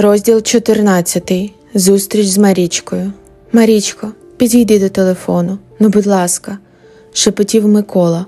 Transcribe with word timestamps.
Розділ 0.00 0.42
14. 0.42 1.32
Зустріч 1.74 2.26
з 2.26 2.38
Марічкою. 2.38 3.12
Марічко, 3.52 4.12
підійди 4.36 4.78
до 4.78 4.88
телефону. 4.88 5.58
Ну, 5.80 5.88
будь 5.88 6.06
ласка, 6.06 6.58
шепотів 7.12 7.68
Микола, 7.68 8.26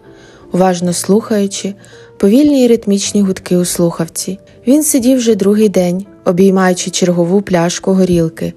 уважно 0.53 0.93
слухаючи 0.93 1.75
повільні 2.19 2.65
й 2.65 2.69
ритмічні 2.69 3.23
гудки 3.23 3.57
у 3.57 3.65
слухавці. 3.65 4.39
Він 4.67 4.83
сидів 4.83 5.19
вже 5.19 5.35
другий 5.35 5.69
день, 5.69 6.07
обіймаючи 6.25 6.91
чергову 6.91 7.43
пляшку 7.43 7.93
горілки, 7.93 8.53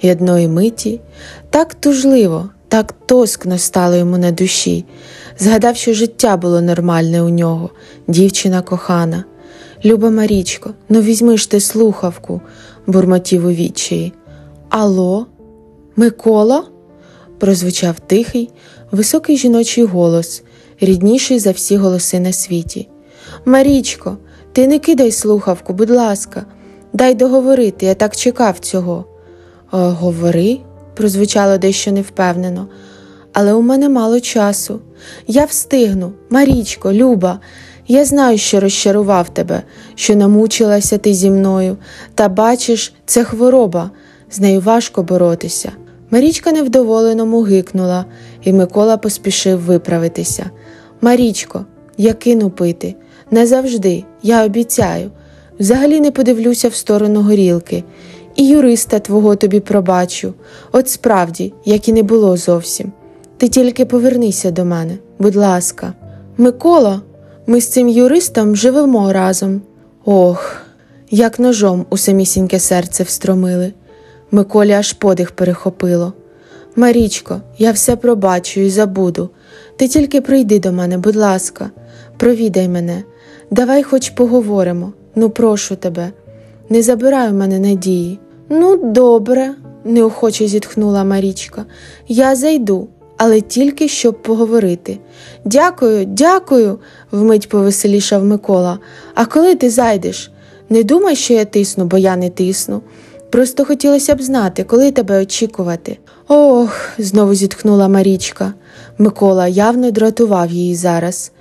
і 0.00 0.10
одної 0.10 0.48
миті 0.48 1.00
так 1.50 1.74
тужливо, 1.74 2.50
так 2.68 2.94
тоскно 3.06 3.58
стало 3.58 3.96
йому 3.96 4.18
на 4.18 4.30
душі. 4.30 4.84
Згадав, 5.38 5.76
що 5.76 5.94
життя 5.94 6.36
було 6.36 6.60
нормальне 6.60 7.22
у 7.22 7.28
нього, 7.28 7.70
дівчина 8.08 8.62
кохана. 8.62 9.24
Люба 9.86 10.10
Марічко, 10.10 10.74
ну 10.88 11.00
візьми 11.00 11.36
ж 11.36 11.50
ти 11.50 11.60
слухавку, 11.60 12.40
бурмотів 12.86 13.46
у 13.46 13.50
відчаї. 13.50 14.12
Алло, 14.68 15.26
Микола? 15.96 16.64
прозвучав 17.38 18.00
тихий, 18.00 18.50
високий 18.90 19.36
жіночий 19.36 19.84
голос, 19.84 20.42
рідніший 20.80 21.38
за 21.38 21.50
всі 21.50 21.76
голоси 21.76 22.20
на 22.20 22.32
світі. 22.32 22.88
Марічко, 23.44 24.16
ти 24.52 24.66
не 24.66 24.78
кидай 24.78 25.12
слухавку, 25.12 25.72
будь 25.72 25.90
ласка, 25.90 26.46
дай 26.92 27.14
договорити, 27.14 27.86
я 27.86 27.94
так 27.94 28.16
чекав 28.16 28.58
цього. 28.58 29.04
«О, 29.72 29.78
Говори, 29.78 30.58
прозвучало 30.94 31.58
дещо 31.58 31.92
невпевнено, 31.92 32.68
але 33.32 33.52
у 33.52 33.62
мене 33.62 33.88
мало 33.88 34.20
часу. 34.20 34.80
Я 35.26 35.44
встигну, 35.44 36.12
Марічко, 36.30 36.92
Люба, 36.92 37.40
я 37.88 38.04
знаю, 38.04 38.38
що 38.38 38.60
розчарував 38.60 39.28
тебе, 39.28 39.62
що 39.94 40.16
намучилася 40.16 40.98
ти 40.98 41.14
зі 41.14 41.30
мною, 41.30 41.76
та 42.14 42.28
бачиш, 42.28 42.94
це 43.06 43.24
хвороба, 43.24 43.90
з 44.30 44.40
нею 44.40 44.60
важко 44.60 45.02
боротися. 45.02 45.72
Марічка 46.10 46.52
невдоволено 46.52 47.26
мугикнула, 47.26 48.04
і 48.42 48.52
Микола 48.52 48.96
поспішив 48.96 49.60
виправитися. 49.60 50.50
Марічко, 51.00 51.64
я 51.98 52.12
кину 52.12 52.50
пити. 52.50 52.94
Не 53.30 53.46
завжди, 53.46 54.04
я 54.22 54.44
обіцяю. 54.44 55.10
Взагалі 55.60 56.00
не 56.00 56.10
подивлюся 56.10 56.68
в 56.68 56.74
сторону 56.74 57.22
горілки, 57.22 57.84
і 58.36 58.48
юриста 58.48 58.98
твого 58.98 59.36
тобі 59.36 59.60
пробачу. 59.60 60.34
От 60.72 60.88
справді, 60.88 61.52
як 61.64 61.88
і 61.88 61.92
не 61.92 62.02
було 62.02 62.36
зовсім. 62.36 62.92
Ти 63.36 63.48
тільки 63.48 63.84
повернися 63.84 64.50
до 64.50 64.64
мене, 64.64 64.98
будь 65.18 65.36
ласка. 65.36 65.92
Микола, 66.38 67.00
ми 67.46 67.60
з 67.60 67.68
цим 67.68 67.88
юристом 67.88 68.56
живемо 68.56 69.12
разом. 69.12 69.60
Ох, 70.04 70.56
як 71.10 71.38
ножом 71.38 71.86
у 71.90 71.96
самісіньке 71.96 72.58
серце 72.58 73.02
встромили. 73.02 73.72
Миколі 74.30 74.72
аж 74.72 74.92
подих 74.92 75.30
перехопило. 75.30 76.12
Марічко, 76.76 77.40
я 77.58 77.72
все 77.72 77.96
пробачу 77.96 78.60
і 78.60 78.70
забуду. 78.70 79.30
Ти 79.76 79.88
тільки 79.88 80.20
прийди 80.20 80.58
до 80.58 80.72
мене, 80.72 80.98
будь 80.98 81.16
ласка, 81.16 81.70
провідай 82.16 82.68
мене, 82.68 83.02
давай 83.50 83.82
хоч 83.82 84.10
поговоримо. 84.10 84.92
Ну, 85.14 85.30
прошу 85.30 85.76
тебе, 85.76 86.10
не 86.68 86.82
забирай 86.82 87.30
у 87.30 87.34
мене 87.34 87.58
надії. 87.58 88.18
Ну, 88.48 88.76
добре, 88.76 89.54
неохоче 89.84 90.46
зітхнула 90.46 91.04
Марічка. 91.04 91.64
Я 92.08 92.36
зайду, 92.36 92.88
але 93.16 93.40
тільки 93.40 93.88
щоб 93.88 94.22
поговорити. 94.22 94.98
Дякую, 95.44 96.04
дякую, 96.04 96.78
вмить 97.16 97.48
повеселішав 97.48 98.24
Микола. 98.24 98.78
А 99.14 99.26
коли 99.26 99.54
ти 99.54 99.70
зайдеш? 99.70 100.30
Не 100.70 100.82
думай, 100.82 101.16
що 101.16 101.34
я 101.34 101.44
тисну, 101.44 101.84
бо 101.84 101.98
я 101.98 102.16
не 102.16 102.30
тисну. 102.30 102.82
Просто 103.30 103.64
хотілося 103.64 104.14
б 104.14 104.22
знати, 104.22 104.64
коли 104.64 104.92
тебе 104.92 105.22
очікувати. 105.22 105.98
Ох, 106.28 106.88
знову 106.98 107.34
зітхнула 107.34 107.88
Марічка. 107.88 108.54
Микола 108.98 109.48
явно 109.48 109.90
дратував 109.90 110.50
її 110.50 110.74
зараз. 110.74 111.32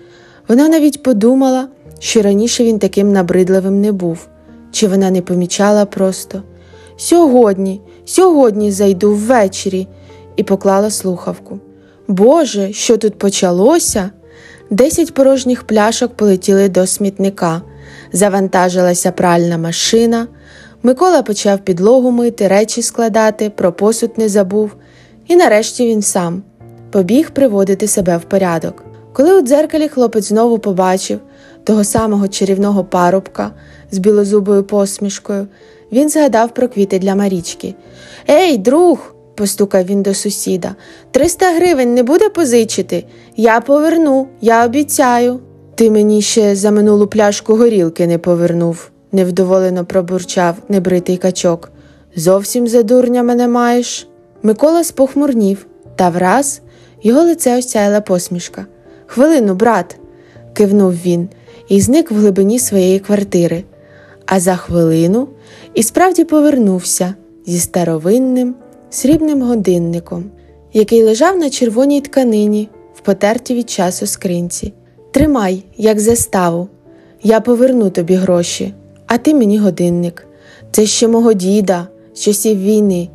Вона 0.48 0.70
навіть 0.70 1.04
подумала, 1.04 1.68
що 2.00 2.22
раніше 2.22 2.64
він 2.64 2.80
таким 2.80 3.12
набридливим 3.12 3.82
не 3.82 3.92
був, 3.92 4.28
чи 4.72 4.88
вона 4.88 5.12
не 5.12 5.22
помічала 5.22 5.86
просто. 5.86 6.44
Сьогодні, 6.98 7.82
сьогодні 8.06 8.72
зайду 8.72 9.14
ввечері, 9.14 9.88
і 10.36 10.44
поклала 10.44 10.90
слухавку. 10.90 11.60
Боже, 12.08 12.74
що 12.74 12.98
тут 12.98 13.18
почалося? 13.18 14.12
Десять 14.70 15.14
порожніх 15.14 15.64
пляшок 15.64 16.14
полетіли 16.14 16.70
до 16.70 16.88
смітника, 16.88 17.62
завантажилася 18.12 19.12
пральна 19.12 19.58
машина. 19.58 20.28
Микола 20.84 21.22
почав 21.22 21.60
підлогу 21.60 22.12
мити, 22.12 22.48
речі 22.48 22.82
складати, 22.82 23.50
про 23.50 23.74
посуд 23.74 24.12
не 24.18 24.30
забув, 24.30 24.76
і 25.28 25.36
нарешті 25.36 25.88
він 25.88 26.02
сам 26.02 26.44
побіг 26.92 27.32
приводити 27.32 27.88
себе 27.88 28.18
в 28.18 28.24
порядок. 28.24 28.84
Коли 29.14 29.40
у 29.40 29.42
дзеркалі 29.42 29.88
хлопець 29.88 30.28
знову 30.28 30.60
побачив 30.60 31.20
того 31.64 31.84
самого 31.84 32.28
чарівного 32.28 32.84
парубка 32.84 33.52
з 33.92 33.98
білозубою 33.98 34.64
посмішкою, 34.64 35.48
він 35.92 36.10
згадав 36.10 36.54
про 36.54 36.68
квіти 36.70 37.00
для 37.00 37.16
Марічки. 37.16 37.76
Ей, 38.30 38.58
друг! 38.58 39.15
Постукав 39.36 39.86
він 39.86 40.02
до 40.02 40.14
сусіда. 40.14 40.76
Триста 41.12 41.56
гривень 41.56 41.94
не 41.94 42.04
буде 42.04 42.30
позичити? 42.30 43.06
Я 43.36 43.62
поверну, 43.62 44.28
я 44.42 44.66
обіцяю. 44.66 45.40
Ти 45.76 45.92
мені 45.92 46.22
ще 46.22 46.56
за 46.56 46.72
минулу 46.72 47.08
пляшку 47.08 47.56
горілки 47.56 48.08
не 48.08 48.18
повернув, 48.18 48.92
невдоволено 49.12 49.86
пробурчав 49.86 50.56
небритий 50.70 51.18
качок. 51.18 51.72
Зовсім 52.16 52.68
за 52.68 52.84
дурня 52.84 53.24
мене 53.24 53.48
маєш. 53.48 54.08
Микола 54.44 54.84
спохмурнів, 54.84 55.66
та 55.96 56.10
враз 56.10 56.62
його 57.04 57.22
лице 57.22 57.58
осяяла 57.58 58.02
посмішка. 58.02 58.66
Хвилину, 59.06 59.56
брат, 59.56 59.98
кивнув 60.54 60.94
він 60.94 61.30
і 61.70 61.82
зник 61.82 62.12
в 62.12 62.16
глибині 62.16 62.60
своєї 62.60 63.00
квартири. 63.00 63.64
А 64.26 64.40
за 64.40 64.56
хвилину 64.56 65.28
і 65.74 65.84
справді 65.84 66.24
повернувся 66.24 67.14
зі 67.46 67.60
старовинним 67.60 68.56
срібним 68.96 69.42
годинником, 69.42 70.24
який 70.74 71.04
лежав 71.04 71.38
на 71.38 71.50
червоній 71.50 72.02
тканині 72.02 72.70
в 72.94 73.00
потертій 73.00 73.56
від 73.56 73.70
часу 73.70 74.08
скринці. 74.08 74.74
Тримай, 75.12 75.64
як 75.78 76.00
заставу, 76.00 76.68
я 77.24 77.40
поверну 77.40 77.90
тобі 77.90 78.14
гроші, 78.14 78.74
а 79.08 79.18
ти 79.18 79.34
мені 79.34 79.58
годинник. 79.58 80.28
Це 80.72 80.86
ще 80.86 81.08
мого 81.08 81.34
діда, 81.34 81.88
з 82.14 82.20
часів 82.20 82.62
війни, 82.62 83.10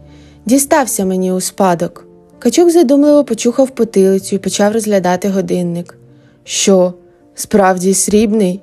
дістався 0.46 1.04
мені 1.04 1.32
у 1.32 1.40
спадок. 1.40 2.06
Качук 2.38 2.70
задумливо 2.70 3.24
почухав 3.24 3.70
потилицю 3.70 4.36
і 4.36 4.38
почав 4.38 4.72
розглядати 4.72 5.28
годинник. 5.28 5.98
Що, 6.44 6.94
справді 7.34 7.94
срібний? 7.94 8.60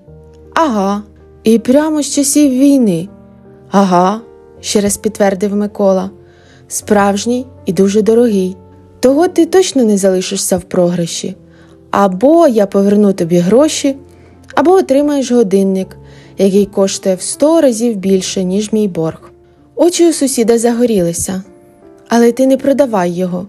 Ага, 0.53 1.03
і 1.43 1.59
прямо 1.59 2.01
з 2.01 2.13
часів 2.13 2.51
війни. 2.51 3.09
Ага, 3.71 4.21
ще 4.61 4.81
раз 4.81 4.97
підтвердив 4.97 5.55
Микола. 5.55 6.09
Справжній 6.67 7.45
і 7.65 7.73
дуже 7.73 8.01
дорогий. 8.01 8.57
Того 8.99 9.27
ти 9.27 9.45
точно 9.45 9.83
не 9.83 9.97
залишишся 9.97 10.57
в 10.57 10.63
програші. 10.63 11.35
Або 11.91 12.47
я 12.47 12.65
поверну 12.65 13.13
тобі 13.13 13.37
гроші, 13.37 13.95
або 14.55 14.71
отримаєш 14.71 15.31
годинник, 15.31 15.97
який 16.37 16.65
коштує 16.65 17.15
в 17.15 17.21
сто 17.21 17.61
разів 17.61 17.95
більше, 17.95 18.43
ніж 18.43 18.73
мій 18.73 18.87
борг. 18.87 19.31
Очі 19.75 20.09
у 20.09 20.13
сусіда 20.13 20.57
загорілися, 20.57 21.43
але 22.07 22.31
ти 22.31 22.47
не 22.47 22.57
продавай 22.57 23.11
його, 23.11 23.47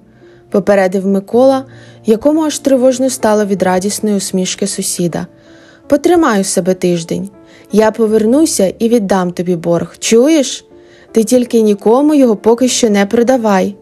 попередив 0.50 1.06
Микола, 1.06 1.65
якому 2.06 2.43
аж 2.43 2.59
тривожно 2.59 3.11
стало 3.11 3.45
від 3.45 3.62
радісної 3.62 4.17
усмішки 4.17 4.67
сусіда. 4.67 5.27
Потримай 5.87 6.41
у 6.41 6.45
себе 6.45 6.75
тиждень. 6.75 7.31
Я 7.73 7.91
повернуся 7.91 8.75
і 8.79 8.89
віддам 8.89 9.33
тобі 9.33 9.56
борг. 9.56 9.97
Чуєш? 9.99 10.68
Ти 11.13 11.25
тільки 11.25 11.61
нікому 11.61 12.15
його 12.15 12.37
поки 12.37 12.69
що 12.69 12.91
не 12.91 13.06
продавай. 13.06 13.77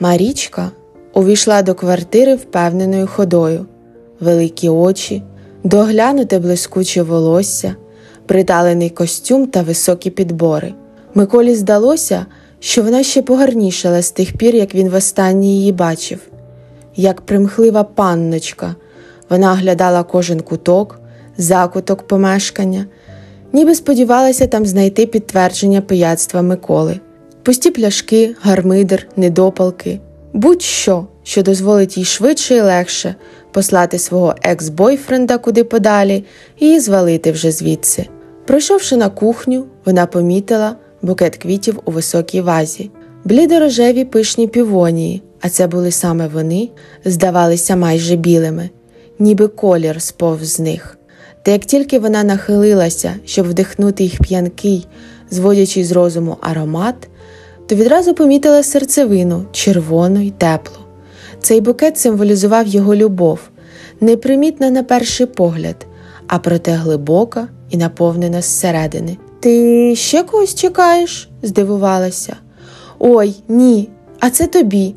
Марічка 0.00 0.70
увійшла 1.14 1.62
до 1.62 1.74
квартири 1.74 2.34
впевненою 2.34 3.06
ходою, 3.06 3.66
великі 4.20 4.68
очі, 4.68 5.22
доглянуте 5.64 6.38
блискуче 6.38 7.02
волосся, 7.02 7.76
приталений 8.26 8.90
костюм 8.90 9.46
та 9.46 9.62
високі 9.62 10.10
підбори. 10.10 10.74
Миколі 11.14 11.54
здалося, 11.54 12.26
що 12.60 12.82
вона 12.82 13.02
ще 13.02 13.22
погарнішала 13.22 14.02
з 14.02 14.10
тих 14.10 14.36
пір, 14.36 14.54
як 14.54 14.74
він 14.74 14.88
востаннє 14.88 15.46
її 15.46 15.72
бачив. 15.72 16.18
Як 16.96 17.20
примхлива 17.20 17.84
панночка, 17.84 18.74
вона 19.30 19.52
оглядала 19.52 20.02
кожен 20.02 20.40
куток, 20.40 21.00
закуток 21.36 22.02
помешкання 22.02 22.86
ніби 23.52 23.74
сподівалася 23.74 24.46
там 24.46 24.66
знайти 24.66 25.06
підтвердження 25.06 25.80
пияцтва 25.80 26.42
Миколи, 26.42 27.00
пусті 27.42 27.70
пляшки, 27.70 28.34
гармидер, 28.42 29.06
недопалки, 29.16 30.00
будь-що, 30.32 31.06
що 31.22 31.42
дозволить 31.42 31.98
їй 31.98 32.04
швидше 32.04 32.56
і 32.56 32.60
легше 32.60 33.14
послати 33.52 33.98
свого 33.98 34.34
екс-бойфренда 34.42 35.38
куди 35.38 35.64
подалі 35.64 36.24
і 36.58 36.80
звалити 36.80 37.32
вже 37.32 37.50
звідси. 37.50 38.06
Пройшовши 38.46 38.96
на 38.96 39.08
кухню, 39.08 39.66
вона 39.84 40.06
помітила 40.06 40.76
букет 41.02 41.36
квітів 41.36 41.80
у 41.84 41.90
високій 41.90 42.40
вазі. 42.40 42.90
Блідорожеві 43.24 44.04
пишні 44.04 44.48
півонії, 44.48 45.22
а 45.40 45.48
це 45.48 45.66
були 45.66 45.90
саме 45.90 46.28
вони, 46.28 46.68
здавалися 47.04 47.76
майже 47.76 48.16
білими, 48.16 48.70
ніби 49.18 49.48
колір 49.48 50.02
сповз 50.02 50.48
з 50.48 50.60
них. 50.60 50.98
Та 51.42 51.50
як 51.50 51.64
тільки 51.64 51.98
вона 51.98 52.24
нахилилася, 52.24 53.14
щоб 53.24 53.46
вдихнути 53.46 54.02
їх 54.02 54.22
п'янкий, 54.22 54.86
зводячий 55.30 55.84
з 55.84 55.92
розуму 55.92 56.36
аромат, 56.40 57.08
то 57.66 57.74
відразу 57.74 58.14
помітила 58.14 58.62
серцевину 58.62 59.44
червону 59.52 60.20
й 60.20 60.30
теплу. 60.30 60.76
Цей 61.40 61.60
букет 61.60 61.98
символізував 61.98 62.66
його 62.66 62.94
любов, 62.94 63.38
непримітна 64.00 64.70
на 64.70 64.82
перший 64.82 65.26
погляд, 65.26 65.86
а 66.26 66.38
проте 66.38 66.72
глибока 66.72 67.48
і 67.70 67.76
наповнена 67.76 68.42
зсередини. 68.42 69.16
Ти 69.40 69.96
ще 69.96 70.22
когось 70.22 70.54
чекаєш? 70.54 71.28
здивувалася. 71.42 72.36
Ой, 72.98 73.34
ні, 73.48 73.88
а 74.20 74.30
це 74.30 74.46
тобі. 74.46 74.94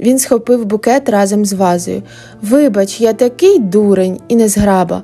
Він 0.00 0.18
схопив 0.18 0.64
букет 0.64 1.08
разом 1.08 1.44
з 1.44 1.52
вазою. 1.52 2.02
Вибач, 2.42 3.00
я 3.00 3.12
такий 3.12 3.58
дурень 3.58 4.18
і 4.28 4.36
незграба. 4.36 5.02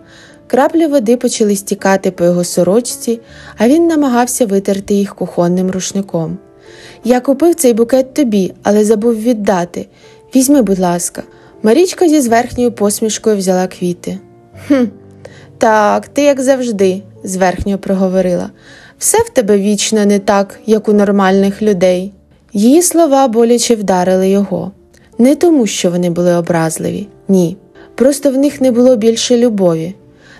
Краплі 0.48 0.86
води 0.86 1.16
почали 1.16 1.56
стікати 1.56 2.10
по 2.10 2.24
його 2.24 2.44
сорочці, 2.44 3.20
а 3.58 3.68
він 3.68 3.86
намагався 3.86 4.46
витерти 4.46 4.94
їх 4.94 5.14
кухонним 5.14 5.70
рушником. 5.70 6.38
Я 7.04 7.20
купив 7.20 7.54
цей 7.54 7.72
букет 7.72 8.14
тобі, 8.14 8.54
але 8.62 8.84
забув 8.84 9.16
віддати. 9.16 9.86
Візьми, 10.34 10.62
будь 10.62 10.78
ласка. 10.78 11.22
Марічка 11.62 12.08
зі 12.08 12.20
зверхньою 12.20 12.72
посмішкою 12.72 13.36
взяла 13.36 13.66
квіти. 13.66 14.18
«Хм, 14.68 14.84
Так, 15.58 16.08
ти, 16.08 16.22
як 16.22 16.40
завжди, 16.40 17.02
зверхньо 17.24 17.78
проговорила. 17.78 18.50
Все 18.98 19.18
в 19.18 19.28
тебе 19.28 19.58
вічно 19.58 20.06
не 20.06 20.18
так, 20.18 20.60
як 20.66 20.88
у 20.88 20.92
нормальних 20.92 21.62
людей. 21.62 22.12
Її 22.52 22.82
слова 22.82 23.28
боляче 23.28 23.74
вдарили 23.74 24.28
його. 24.28 24.72
Не 25.18 25.34
тому, 25.34 25.66
що 25.66 25.90
вони 25.90 26.10
були 26.10 26.34
образливі, 26.34 27.08
ні. 27.28 27.56
Просто 27.94 28.30
в 28.30 28.36
них 28.36 28.60
не 28.60 28.72
було 28.72 28.96
більше 28.96 29.38
любові. 29.38 29.94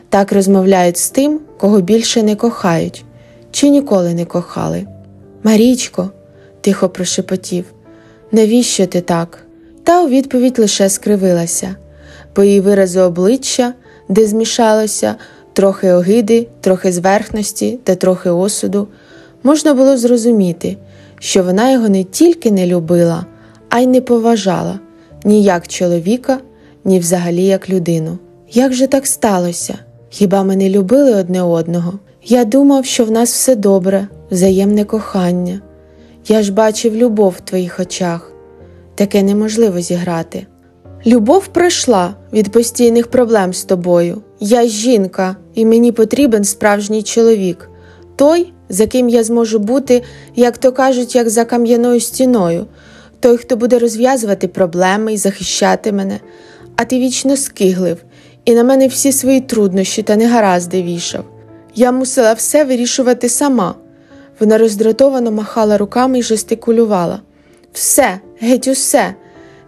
Так 0.09 0.33
розмовляють 0.33 0.97
з 0.97 1.11
тим, 1.11 1.41
кого 1.59 1.81
більше 1.81 2.23
не 2.23 2.37
кохають, 2.37 3.05
чи 3.51 3.69
ніколи 3.69 4.15
не 4.15 4.25
кохали. 4.25 4.87
Марічко, 5.43 6.11
тихо 6.61 6.89
прошепотів, 6.89 7.65
навіщо 8.33 8.87
ти 8.87 9.01
так? 9.01 9.39
Та 9.85 10.05
у 10.05 10.09
відповідь 10.09 10.59
лише 10.59 10.89
скривилася. 10.89 11.77
По 12.33 12.45
її 12.45 12.61
виразу 12.61 13.01
обличчя, 13.01 13.75
де 14.09 14.27
змішалося 14.27 15.15
трохи 15.53 15.93
огиди, 15.93 16.49
трохи 16.61 16.93
зверхності 16.93 17.79
та 17.85 17.95
трохи 17.95 18.31
осуду, 18.31 18.89
можна 19.43 19.75
було 19.75 19.97
зрозуміти, 19.97 20.77
що 21.19 21.43
вона 21.43 21.73
його 21.73 21.89
не 21.89 22.05
тільки 22.05 22.51
не 22.51 22.67
любила, 22.67 23.27
а 23.69 23.81
й 23.81 23.87
не 23.87 24.01
поважала 24.01 24.81
ні 25.25 25.43
як 25.43 25.69
чоловіка, 25.69 26.39
ні 26.85 26.99
взагалі 26.99 27.45
як 27.45 27.71
людину. 27.71 28.19
Як 28.51 28.73
же 28.73 28.87
так 28.87 29.07
сталося? 29.07 29.79
Хіба 30.11 30.43
ми 30.43 30.57
не 30.57 30.71
любили 30.71 31.15
одне 31.15 31.43
одного? 31.43 31.93
Я 32.25 32.45
думав, 32.45 32.85
що 32.85 33.05
в 33.05 33.11
нас 33.11 33.33
все 33.33 33.57
добре, 33.57 34.09
взаємне 34.31 34.85
кохання. 34.85 35.61
Я 36.29 36.43
ж 36.43 36.53
бачив 36.53 36.97
любов 36.97 37.35
в 37.39 37.41
твоїх 37.41 37.81
очах. 37.81 38.33
Таке 38.95 39.23
неможливо 39.23 39.81
зіграти. 39.81 40.47
Любов 41.07 41.47
пройшла 41.47 42.15
від 42.33 42.53
постійних 42.53 43.07
проблем 43.07 43.53
з 43.53 43.65
тобою. 43.65 44.23
Я 44.41 44.67
жінка, 44.67 45.37
і 45.55 45.67
мені 45.67 45.93
потрібен 45.93 46.45
справжній 46.45 47.03
чоловік, 47.03 47.71
той, 48.17 48.53
за 48.69 48.87
ким 48.87 49.09
я 49.09 49.25
зможу 49.25 49.59
бути, 49.59 50.03
як 50.37 50.59
то 50.59 50.73
кажуть, 50.73 51.15
як 51.15 51.29
за 51.29 51.45
кам'яною 51.45 52.01
стіною, 52.01 52.67
той, 53.21 53.37
хто 53.37 53.57
буде 53.57 53.79
розв'язувати 53.79 54.49
проблеми 54.49 55.13
і 55.13 55.17
захищати 55.17 55.93
мене, 55.93 56.21
а 56.77 56.85
ти 56.85 56.99
вічно 56.99 57.37
скиглив, 57.37 57.97
і 58.49 58.55
на 58.55 58.65
мене 58.65 58.87
всі 58.87 59.12
свої 59.12 59.41
труднощі 59.41 60.03
та 60.03 60.17
негаразди 60.17 60.83
вішав. 60.83 61.25
Я 61.75 61.93
мусила 61.93 62.33
все 62.33 62.65
вирішувати 62.65 63.29
сама. 63.29 63.75
Вона 64.41 64.59
роздратовано 64.59 65.31
махала 65.31 65.79
руками 65.79 66.19
і 66.19 66.23
жестикулювала. 66.23 67.21
Все, 67.73 68.21
геть, 68.41 68.69
усе. 68.69 69.15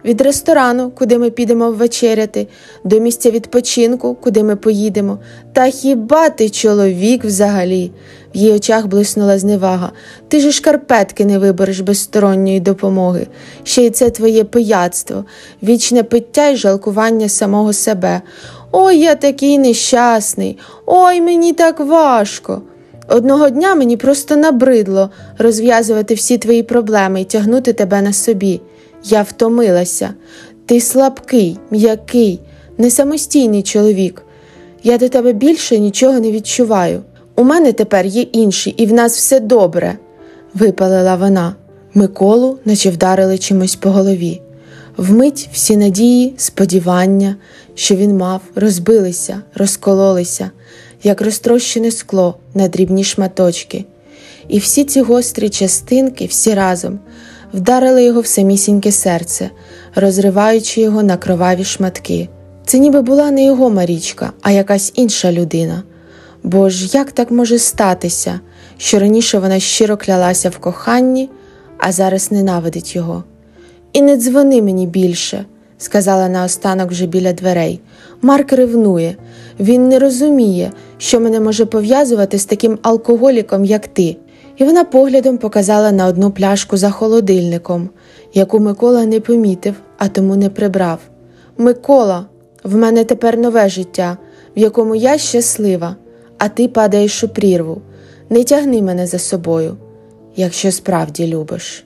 Від 0.05 0.21
ресторану, 0.21 0.91
куди 0.91 1.17
ми 1.17 1.29
підемо 1.29 1.71
ввечеряти, 1.71 2.47
до 2.83 2.99
місця 2.99 3.31
відпочинку, 3.31 4.15
куди 4.15 4.43
ми 4.43 4.55
поїдемо. 4.55 5.19
Та 5.53 5.69
хіба 5.69 6.29
ти 6.29 6.49
чоловік 6.49 7.25
взагалі? 7.25 7.91
В 8.35 8.37
її 8.37 8.53
очах 8.53 8.87
блиснула 8.87 9.39
зневага. 9.39 9.91
Ти 10.27 10.39
ж 10.39 10.51
шкарпетки 10.51 11.25
не 11.25 11.39
вибереш 11.39 11.79
без 11.79 11.99
сторонньої 11.99 12.59
допомоги. 12.59 13.27
Ще 13.63 13.85
й 13.85 13.89
це 13.89 14.09
твоє 14.09 14.43
пияцтво, 14.43 15.25
вічне 15.63 16.03
пиття 16.03 16.47
й 16.47 16.55
жалкування 16.55 17.29
самого 17.29 17.73
себе. 17.73 18.21
Ой, 18.71 18.97
я 18.97 19.15
такий 19.15 19.57
нещасний, 19.57 20.57
ой, 20.85 21.21
мені 21.21 21.53
так 21.53 21.79
важко. 21.79 22.61
Одного 23.07 23.49
дня 23.49 23.75
мені 23.75 23.97
просто 23.97 24.35
набридло 24.35 25.09
розв'язувати 25.37 26.13
всі 26.13 26.37
твої 26.37 26.63
проблеми 26.63 27.21
і 27.21 27.25
тягнути 27.25 27.73
тебе 27.73 28.01
на 28.01 28.13
собі. 28.13 28.61
Я 29.03 29.21
втомилася. 29.21 30.13
Ти 30.65 30.81
слабкий, 30.81 31.57
м'який, 31.71 32.39
не 32.77 32.89
самостійний 32.89 33.63
чоловік. 33.63 34.23
Я 34.83 34.97
до 34.97 35.09
тебе 35.09 35.33
більше 35.33 35.79
нічого 35.79 36.19
не 36.19 36.31
відчуваю. 36.31 37.01
У 37.35 37.43
мене 37.43 37.73
тепер 37.73 38.05
є 38.05 38.21
інший, 38.21 38.73
і 38.77 38.85
в 38.85 38.93
нас 38.93 39.17
все 39.17 39.39
добре, 39.39 39.97
випалила 40.53 41.15
вона. 41.15 41.55
Миколу, 41.93 42.57
наче 42.65 42.89
вдарили 42.89 43.37
чимось 43.37 43.75
по 43.75 43.89
голові. 43.89 44.41
Вмить 44.97 45.49
всі 45.53 45.77
надії, 45.77 46.33
сподівання, 46.37 47.35
що 47.75 47.95
він 47.95 48.17
мав, 48.17 48.41
розбилися, 48.55 49.41
розкололися, 49.55 50.51
як 51.03 51.21
розтрощене 51.21 51.91
скло 51.91 52.37
на 52.53 52.67
дрібні 52.67 53.03
шматочки. 53.03 53.85
І 54.47 54.59
всі 54.59 54.83
ці 54.83 55.01
гострі 55.01 55.49
частинки, 55.49 56.25
всі 56.25 56.53
разом, 56.53 56.99
вдарили 57.53 58.03
його 58.03 58.21
в 58.21 58.27
самісіньке 58.27 58.91
серце, 58.91 59.49
розриваючи 59.95 60.81
його 60.81 61.03
на 61.03 61.17
кроваві 61.17 61.63
шматки. 61.63 62.29
Це 62.65 62.79
ніби 62.79 63.01
була 63.01 63.31
не 63.31 63.45
його 63.45 63.69
Марічка, 63.69 64.31
а 64.41 64.51
якась 64.51 64.91
інша 64.95 65.31
людина. 65.31 65.83
Бо 66.43 66.69
ж 66.69 66.97
як 66.97 67.11
так 67.11 67.31
може 67.31 67.59
статися, 67.59 68.39
що 68.77 68.99
раніше 68.99 69.39
вона 69.39 69.59
щиро 69.59 69.97
клялася 69.97 70.49
в 70.49 70.57
коханні, 70.57 71.29
а 71.77 71.91
зараз 71.91 72.31
ненавидить 72.31 72.95
його? 72.95 73.23
І 73.93 74.01
не 74.01 74.17
дзвони 74.17 74.61
мені 74.61 74.87
більше, 74.87 75.45
сказала 75.81 76.29
наостанок 76.29 76.91
вже 76.91 77.05
біля 77.05 77.33
дверей. 77.33 77.81
Марк 78.21 78.53
ревнує, 78.53 79.15
він 79.59 79.87
не 79.87 79.99
розуміє, 79.99 80.71
що 80.97 81.19
мене 81.19 81.39
може 81.39 81.65
пов'язувати 81.65 82.37
з 82.37 82.45
таким 82.45 82.79
алкоголіком, 82.81 83.65
як 83.65 83.87
ти. 83.87 84.17
І 84.57 84.63
вона 84.63 84.83
поглядом 84.83 85.37
показала 85.37 85.91
на 85.91 86.05
одну 86.05 86.31
пляшку 86.31 86.77
за 86.77 86.89
холодильником, 86.89 87.89
яку 88.33 88.59
Микола 88.59 89.05
не 89.05 89.19
помітив, 89.19 89.75
а 89.97 90.07
тому 90.07 90.35
не 90.35 90.49
прибрав. 90.49 90.99
Микола, 91.57 92.25
в 92.63 92.75
мене 92.75 93.03
тепер 93.03 93.37
нове 93.37 93.69
життя, 93.69 94.17
в 94.57 94.59
якому 94.59 94.95
я 94.95 95.17
щаслива, 95.17 95.95
а 96.37 96.49
ти 96.49 96.67
падаєш 96.67 97.23
у 97.23 97.29
прірву. 97.29 97.81
Не 98.29 98.43
тягни 98.43 98.81
мене 98.81 99.07
за 99.07 99.19
собою, 99.19 99.77
якщо 100.35 100.71
справді 100.71 101.27
любиш. 101.27 101.85